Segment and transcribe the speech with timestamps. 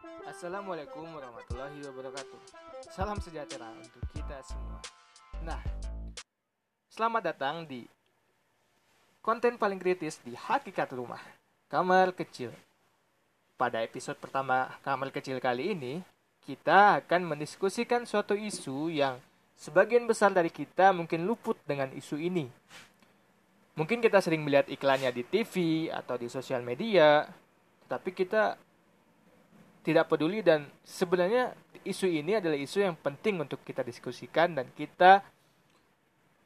[0.00, 2.40] Assalamualaikum warahmatullahi wabarakatuh.
[2.88, 4.80] Salam sejahtera untuk kita semua.
[5.44, 5.60] Nah,
[6.88, 7.84] selamat datang di
[9.20, 11.20] konten paling kritis di Hakikat Rumah,
[11.68, 12.48] Kamar Kecil.
[13.60, 16.00] Pada episode pertama Kamar Kecil kali ini,
[16.48, 19.20] kita akan mendiskusikan suatu isu yang
[19.52, 22.48] sebagian besar dari kita mungkin luput dengan isu ini.
[23.76, 27.28] Mungkin kita sering melihat iklannya di TV atau di sosial media,
[27.84, 28.56] tapi kita
[29.80, 35.24] tidak peduli dan sebenarnya isu ini adalah isu yang penting untuk kita diskusikan dan kita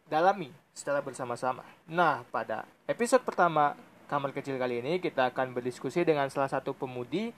[0.06, 1.66] dalami secara bersama-sama.
[1.90, 3.74] Nah, pada episode pertama
[4.06, 7.32] Kamar Kecil kali ini kita akan berdiskusi dengan salah satu pemudi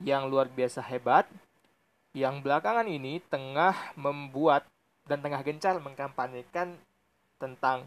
[0.00, 1.28] yang luar biasa hebat
[2.16, 4.66] yang belakangan ini tengah membuat
[5.06, 6.78] dan tengah gencar mengkampanyekan
[7.38, 7.86] tentang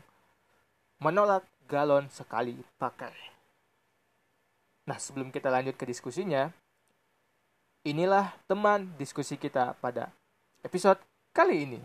[1.00, 3.12] menolak galon sekali pakai.
[4.84, 6.52] Nah, sebelum kita lanjut ke diskusinya,
[7.84, 10.08] Inilah teman diskusi kita pada
[10.64, 11.04] episode
[11.36, 11.82] kali ini.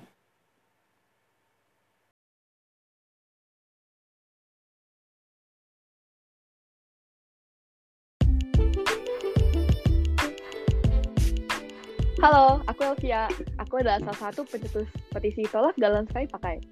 [12.23, 13.27] Halo, aku Elvia.
[13.59, 16.63] Aku adalah salah satu pencetus petisi tolak galon sekali pakai.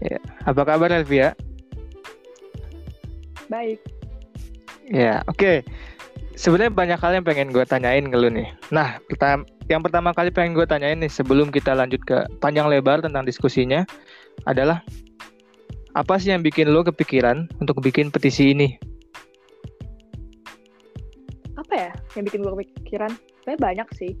[0.00, 0.16] Ya,
[0.48, 1.36] apa kabar Elvia?
[3.52, 3.76] Baik.
[4.88, 5.36] Ya, oke.
[5.36, 5.92] Okay
[6.34, 8.50] sebenarnya banyak hal yang pengen gue tanyain ke lu nih.
[8.74, 13.00] Nah, kita yang pertama kali pengen gue tanyain nih sebelum kita lanjut ke panjang lebar
[13.00, 13.86] tentang diskusinya
[14.44, 14.82] adalah
[15.94, 18.74] apa sih yang bikin lo kepikiran untuk bikin petisi ini?
[21.54, 23.10] Apa ya yang bikin gue kepikiran?
[23.42, 24.12] Sebenarnya banyak sih.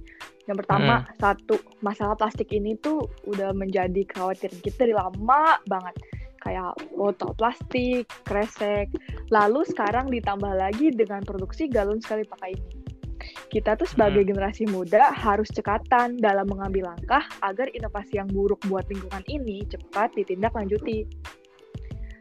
[0.44, 1.08] Yang pertama, hmm.
[1.16, 5.96] satu, masalah plastik ini tuh udah menjadi kekhawatiran kita dari lama banget
[6.44, 8.92] kayak botol plastik, kresek.
[9.32, 12.84] Lalu sekarang ditambah lagi dengan produksi galon sekali pakai ini.
[13.48, 14.30] Kita tuh sebagai hmm.
[14.34, 20.12] generasi muda harus cekatan dalam mengambil langkah agar inovasi yang buruk buat lingkungan ini cepat
[20.12, 21.08] ditindaklanjuti.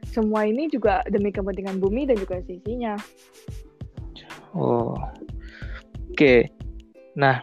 [0.08, 2.96] Semua ini juga demi kepentingan bumi dan juga sisinya.
[4.54, 6.14] Oh, oke.
[6.14, 6.40] Okay.
[7.18, 7.42] Nah,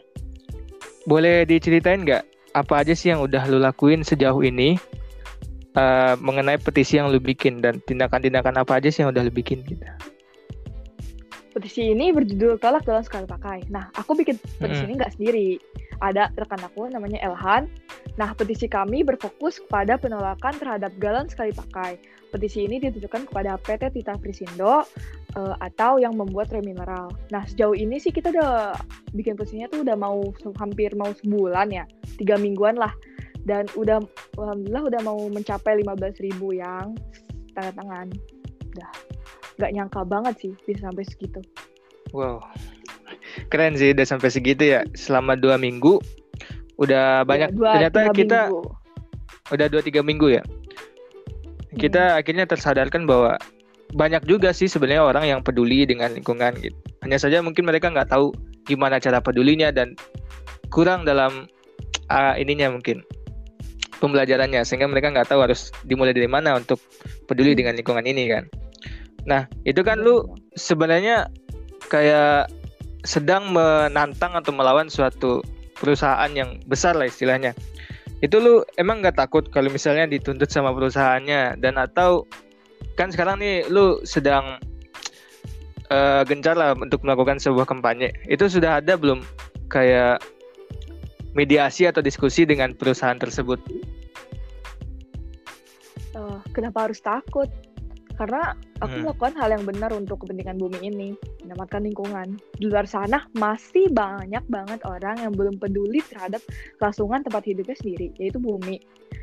[1.04, 2.24] boleh diceritain nggak
[2.54, 4.78] apa aja sih yang udah lo lakuin sejauh ini
[5.76, 9.62] uh, mengenai petisi yang lu bikin dan tindakan-tindakan apa aja sih yang udah lu bikin
[9.66, 9.84] gitu.
[11.50, 13.66] Petisi ini berjudul tolak dalam sekali pakai.
[13.74, 14.88] Nah, aku bikin petisi hmm.
[14.90, 15.48] ini nggak sendiri.
[16.00, 17.66] Ada rekan aku namanya Elhan.
[18.16, 21.98] Nah, petisi kami berfokus kepada penolakan terhadap galon sekali pakai.
[22.30, 24.86] Petisi ini ditujukan kepada PT Tita Prisindo
[25.34, 27.10] uh, atau yang membuat remineral.
[27.34, 28.78] Nah, sejauh ini sih kita udah
[29.10, 30.30] bikin petisinya tuh udah mau
[30.62, 32.94] hampir mau sebulan ya, tiga mingguan lah
[33.48, 34.02] dan udah
[34.36, 36.96] alhamdulillah udah mau mencapai 15 ribu yang
[37.56, 38.06] tanda tangan.
[38.76, 38.90] Udah
[39.60, 41.40] nggak nyangka banget sih bisa sampai segitu.
[42.16, 42.40] Wow
[43.50, 44.80] keren sih udah sampai segitu ya.
[44.96, 46.02] Selama dua minggu
[46.80, 47.50] udah iya, banyak.
[47.52, 48.60] ya, dua, ternyata kita minggu.
[49.52, 50.42] udah dua tiga minggu ya.
[51.78, 52.18] Kita hmm.
[52.18, 53.38] akhirnya tersadarkan bahwa
[53.94, 56.74] banyak juga sih sebenarnya orang yang peduli dengan lingkungan gitu.
[57.06, 58.34] Hanya saja mungkin mereka nggak tahu
[58.66, 59.94] gimana cara pedulinya dan
[60.70, 61.50] kurang dalam
[62.10, 63.02] uh, ininya mungkin
[64.00, 66.80] pembelajarannya sehingga mereka nggak tahu harus dimulai dari mana untuk
[67.28, 68.44] peduli dengan lingkungan ini kan.
[69.28, 70.24] Nah itu kan lu
[70.56, 71.28] sebenarnya
[71.92, 72.48] kayak
[73.04, 75.44] sedang menantang atau melawan suatu
[75.76, 77.52] perusahaan yang besar lah istilahnya.
[78.20, 82.28] Itu lu emang nggak takut kalau misalnya dituntut sama perusahaannya dan atau
[82.96, 84.60] kan sekarang nih lu sedang
[85.88, 88.12] uh, gencar lah untuk melakukan sebuah kampanye.
[88.28, 89.24] Itu sudah ada belum
[89.72, 90.20] kayak
[91.32, 93.56] mediasi atau diskusi dengan perusahaan tersebut?
[96.14, 97.46] Uh, kenapa harus takut?
[98.20, 98.52] Karena
[98.84, 99.02] aku hmm.
[99.08, 101.08] melakukan hal yang benar untuk kepentingan bumi ini,
[101.40, 102.36] menyelamatkan lingkungan.
[102.60, 106.44] Di luar sana masih banyak banget orang yang belum peduli terhadap
[106.76, 108.76] kelangsungan tempat hidupnya sendiri, yaitu bumi.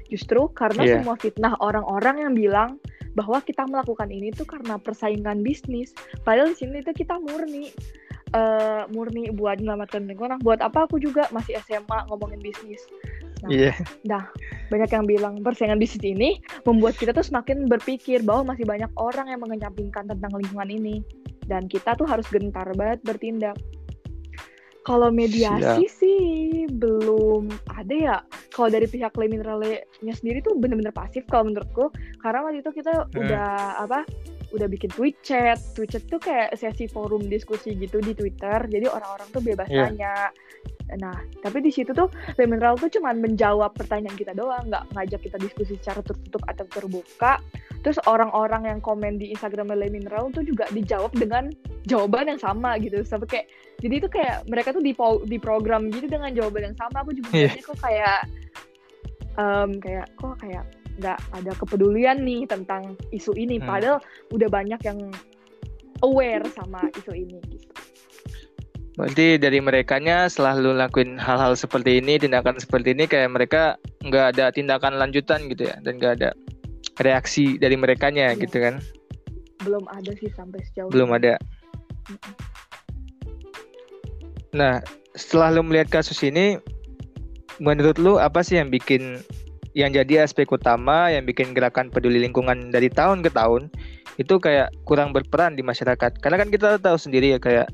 [0.09, 0.93] Justru karena yeah.
[0.97, 2.69] semua fitnah orang-orang yang bilang
[3.13, 5.93] bahwa kita melakukan ini tuh karena persaingan bisnis.
[6.25, 7.69] Padahal di sini itu kita murni
[8.33, 10.41] uh, murni buat menyelamatkan lingkungan.
[10.41, 12.81] Buat apa aku juga masih SMA ngomongin bisnis.
[13.45, 13.75] Nah, yeah.
[14.01, 14.23] nah,
[14.73, 19.29] banyak yang bilang persaingan bisnis ini membuat kita tuh semakin berpikir bahwa masih banyak orang
[19.29, 20.95] yang mengenyampingkan tentang lingkungan ini.
[21.47, 23.55] Dan kita tuh harus gentar banget bertindak.
[24.87, 25.99] Kalau mediasi Siap.
[25.99, 28.17] sih belum ada ya.
[28.55, 31.91] Kalau dari pihak Le Minerale-nya sendiri tuh bener-bener pasif kalau menurutku.
[32.23, 33.19] Karena waktu itu kita hmm.
[33.19, 33.51] udah
[33.83, 34.07] apa
[34.55, 35.59] udah bikin tweet chat.
[35.75, 38.63] Tweet chat tuh kayak sesi forum diskusi gitu di Twitter.
[38.63, 39.91] Jadi orang-orang tuh bebas yeah.
[39.91, 40.15] tanya.
[40.95, 42.07] Nah, tapi di situ tuh
[42.39, 46.63] Le Mineral tuh cuma menjawab pertanyaan kita doang, nggak ngajak kita diskusi secara tertutup atau
[46.71, 47.43] terbuka.
[47.83, 51.51] Terus orang-orang yang komen di Instagram Le Mineral tuh juga dijawab dengan
[51.83, 53.03] jawaban yang sama gitu.
[53.03, 53.47] Sampai kayak
[53.83, 54.95] jadi itu kayak mereka tuh di
[55.27, 57.53] di program gitu dengan jawaban yang sama aku juga yeah.
[57.53, 58.19] kok kayak
[59.37, 60.65] um, kayak kok kayak
[60.97, 63.69] nggak ada kepedulian nih tentang isu ini hmm.
[63.69, 64.01] padahal
[64.33, 64.97] udah banyak yang
[66.01, 67.69] aware sama isu ini gitu.
[68.97, 74.49] Berarti dari merekanya selalu lakuin hal-hal seperti ini, tindakan seperti ini kayak mereka nggak ada
[74.49, 76.29] tindakan lanjutan gitu ya, dan nggak ada
[77.05, 78.41] reaksi dari merekanya ya.
[78.41, 78.81] gitu kan?
[79.61, 80.89] Belum ada sih sampai sejauh.
[80.89, 81.37] Belum ada.
[84.57, 84.81] Nah,
[85.13, 86.57] setelah lu melihat kasus ini,
[87.61, 89.21] menurut lu apa sih yang bikin
[89.77, 93.69] yang jadi aspek utama yang bikin gerakan peduli lingkungan dari tahun ke tahun
[94.17, 97.69] itu kayak kurang berperan di masyarakat karena kan kita tahu sendiri ya kayak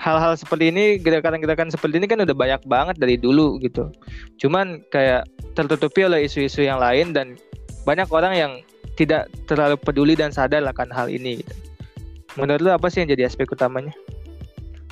[0.00, 3.92] hal-hal seperti ini gerakan-gerakan seperti ini kan udah banyak banget dari dulu gitu
[4.40, 7.36] cuman kayak tertutupi oleh isu-isu yang lain dan
[7.84, 8.52] banyak orang yang
[8.96, 11.54] tidak terlalu peduli dan sadar akan hal ini gitu.
[12.40, 13.92] menurut lu apa sih yang jadi aspek utamanya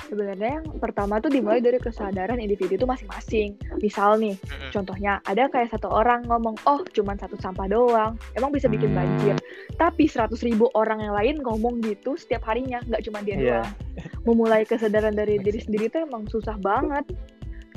[0.09, 3.55] sebenarnya yang pertama tuh dimulai dari kesadaran individu itu masing-masing.
[3.79, 4.71] Misal nih, mm-hmm.
[4.73, 9.37] contohnya ada kayak satu orang ngomong, oh cuman satu sampah doang, emang bisa bikin banjir.
[9.77, 13.45] Tapi seratus ribu orang yang lain ngomong gitu setiap harinya, nggak cuma dia yeah.
[13.63, 13.71] doang.
[14.25, 17.05] Memulai kesadaran dari diri sendiri itu emang susah banget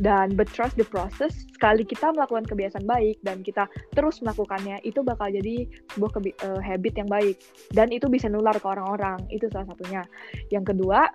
[0.00, 5.04] dan but trust the process sekali kita melakukan kebiasaan baik dan kita terus melakukannya itu
[5.04, 6.10] bakal jadi sebuah
[6.42, 7.38] uh, habit yang baik.
[7.70, 10.02] Dan itu bisa nular ke orang-orang itu salah satunya.
[10.50, 11.06] Yang kedua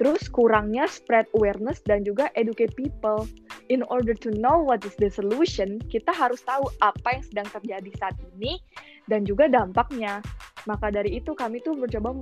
[0.00, 3.28] terus kurangnya spread awareness dan juga educate people.
[3.70, 7.90] In order to know what is the solution kita harus tahu apa yang sedang terjadi
[8.00, 8.58] saat ini
[9.06, 10.18] dan juga dampaknya.
[10.66, 12.18] Maka dari itu kami tuh mencoba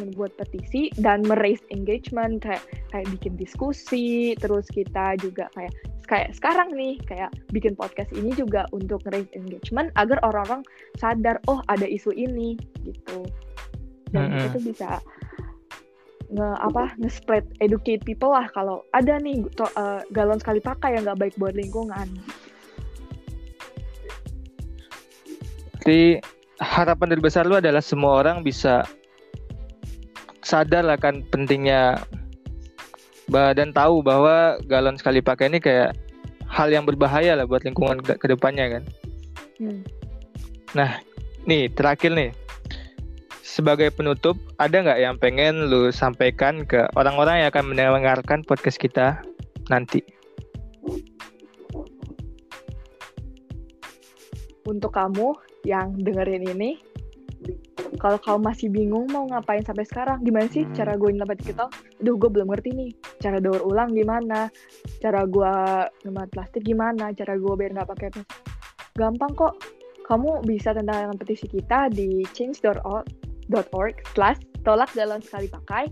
[0.00, 5.72] membuat petisi dan meraise engagement kayak kayak bikin diskusi terus kita juga kayak
[6.04, 10.60] kayak sekarang nih kayak bikin podcast ini juga untuk raise engagement agar orang-orang
[11.00, 13.24] sadar oh ada isu ini gitu
[14.12, 14.46] dan mm -hmm.
[14.52, 15.00] itu bisa
[16.34, 20.96] nge apa nge spread educate people lah kalau ada nih to, uh, galon sekali pakai
[20.96, 22.08] yang nggak baik buat lingkungan.
[25.84, 26.16] Jadi
[26.64, 28.88] harapan terbesar lu adalah semua orang bisa
[30.44, 31.98] sadar akan pentingnya
[33.32, 35.96] dan tahu bahwa galon sekali pakai ini kayak
[36.44, 38.82] hal yang berbahaya lah buat lingkungan ke depannya kan.
[39.58, 39.80] Hmm.
[40.76, 41.00] Nah,
[41.48, 42.30] nih terakhir nih.
[43.44, 49.22] Sebagai penutup, ada nggak yang pengen lu sampaikan ke orang-orang yang akan mendengarkan podcast kita
[49.70, 50.02] nanti?
[54.66, 56.82] Untuk kamu yang dengerin ini,
[57.98, 60.74] kalau kau masih bingung mau ngapain sampai sekarang gimana sih hmm.
[60.74, 61.64] cara gue nyelamat kita
[62.02, 62.90] aduh gue belum ngerti nih
[63.22, 64.52] cara daur ulang gimana?
[65.00, 65.54] Cara gue
[66.04, 67.14] ngemat plastik gimana?
[67.16, 68.40] Cara gue biar nggak pakai plastik?
[68.94, 69.54] Gampang kok.
[70.04, 75.88] Kamu bisa tentang petisi kita di change.org slash tolak galon sekali pakai.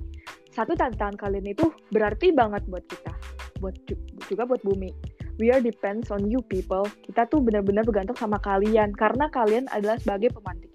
[0.52, 3.12] Satu tantangan kalian itu berarti banget buat kita
[3.62, 3.78] buat
[4.26, 4.90] juga buat bumi.
[5.40, 6.84] We are depends on you people.
[7.06, 10.71] Kita tuh benar-benar bergantung sama kalian karena kalian adalah sebagai pemantik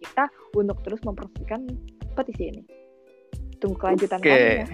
[0.61, 1.65] untuk terus mempromosikan
[2.17, 2.63] petisi ini.
[3.57, 4.29] Tunggu kelanjutan okay.
[4.29, 4.67] kami ya.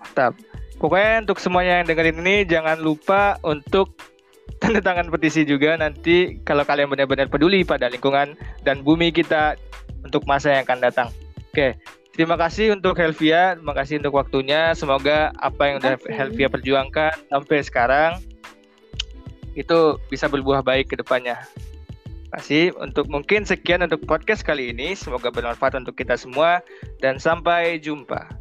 [0.00, 0.32] Mantap.
[0.80, 3.92] Pokoknya untuk semuanya yang dengerin ini jangan lupa untuk
[4.60, 9.56] tanda tangan petisi juga nanti kalau kalian benar-benar peduli pada lingkungan dan bumi kita
[10.04, 11.08] untuk masa yang akan datang.
[11.52, 11.76] Oke,
[12.10, 14.74] Terima kasih untuk Helvia, terima kasih untuk waktunya.
[14.74, 18.12] Semoga apa yang udah Helvia perjuangkan sampai sekarang
[19.54, 21.38] itu bisa berbuah baik ke depannya.
[22.30, 24.94] Kasih untuk mungkin sekian untuk podcast kali ini.
[24.94, 26.62] Semoga bermanfaat untuk kita semua
[27.02, 28.39] dan sampai jumpa.